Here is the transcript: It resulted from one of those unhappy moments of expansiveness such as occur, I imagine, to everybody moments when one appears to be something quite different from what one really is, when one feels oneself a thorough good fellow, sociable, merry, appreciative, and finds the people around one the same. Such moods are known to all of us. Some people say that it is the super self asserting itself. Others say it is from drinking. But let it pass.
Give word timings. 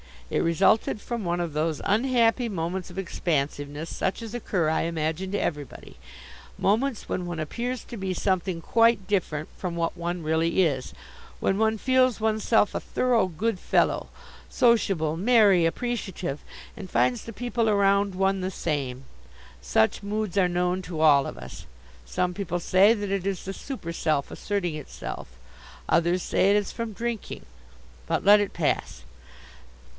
It 0.31 0.41
resulted 0.41 0.99
from 1.01 1.25
one 1.25 1.39
of 1.41 1.51
those 1.53 1.81
unhappy 1.83 2.47
moments 2.47 2.89
of 2.89 2.97
expansiveness 2.97 3.95
such 3.95 4.21
as 4.23 4.33
occur, 4.33 4.69
I 4.69 4.83
imagine, 4.83 5.29
to 5.33 5.37
everybody 5.39 5.97
moments 6.57 7.07
when 7.09 7.25
one 7.27 7.39
appears 7.39 7.83
to 7.83 7.97
be 7.97 8.13
something 8.13 8.61
quite 8.61 9.07
different 9.07 9.49
from 9.57 9.75
what 9.75 9.95
one 9.97 10.23
really 10.23 10.63
is, 10.63 10.93
when 11.41 11.57
one 11.59 11.77
feels 11.77 12.19
oneself 12.21 12.73
a 12.73 12.79
thorough 12.79 13.27
good 13.27 13.59
fellow, 13.59 14.07
sociable, 14.49 15.17
merry, 15.17 15.65
appreciative, 15.65 16.41
and 16.77 16.89
finds 16.89 17.25
the 17.25 17.33
people 17.33 17.69
around 17.69 18.15
one 18.15 18.39
the 18.41 18.49
same. 18.49 19.03
Such 19.61 20.01
moods 20.01 20.35
are 20.37 20.49
known 20.49 20.81
to 20.83 21.01
all 21.01 21.27
of 21.27 21.37
us. 21.37 21.67
Some 22.05 22.33
people 22.33 22.61
say 22.61 22.93
that 22.93 23.11
it 23.11 23.27
is 23.27 23.43
the 23.43 23.53
super 23.53 23.91
self 23.93 24.31
asserting 24.31 24.75
itself. 24.75 25.27
Others 25.89 26.23
say 26.23 26.49
it 26.49 26.55
is 26.55 26.71
from 26.71 26.93
drinking. 26.93 27.45
But 28.07 28.23
let 28.25 28.39
it 28.39 28.53
pass. 28.53 29.03